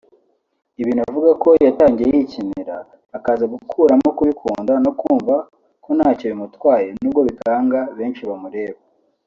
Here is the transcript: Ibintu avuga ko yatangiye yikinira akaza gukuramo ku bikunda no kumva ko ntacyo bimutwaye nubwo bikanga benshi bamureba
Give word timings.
Ibintu 0.81 1.01
avuga 1.09 1.29
ko 1.43 1.49
yatangiye 1.65 2.09
yikinira 2.17 2.75
akaza 3.17 3.45
gukuramo 3.53 4.07
ku 4.17 4.21
bikunda 4.29 4.73
no 4.83 4.91
kumva 4.99 5.35
ko 5.83 5.89
ntacyo 5.97 6.25
bimutwaye 6.31 6.87
nubwo 6.97 7.21
bikanga 7.27 7.79
benshi 7.97 8.23
bamureba 8.29 8.79